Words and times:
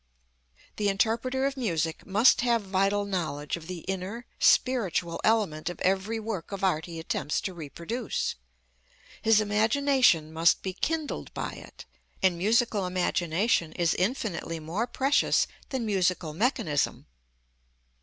The 0.77 0.89
interpreter 0.89 1.45
of 1.45 1.55
music 1.55 2.07
must 2.07 2.41
have 2.41 2.63
vital 2.63 3.05
knowledge 3.05 3.55
of 3.55 3.67
the 3.67 3.81
inner, 3.81 4.25
spiritual 4.39 5.21
element 5.23 5.69
of 5.69 5.79
every 5.81 6.19
work 6.19 6.51
of 6.51 6.63
art 6.63 6.87
he 6.87 6.97
attempts 6.99 7.39
to 7.41 7.53
reproduce. 7.53 8.33
His 9.21 9.39
imagination 9.39 10.33
must 10.33 10.63
be 10.63 10.73
kindled 10.73 11.31
by 11.35 11.51
it, 11.51 11.85
and 12.23 12.35
musical 12.35 12.87
imagination 12.87 13.73
is 13.73 13.93
infinitely 13.93 14.59
more 14.59 14.87
precious 14.87 15.45
than 15.69 15.85
musical 15.85 16.33
mechanism. 16.33 17.05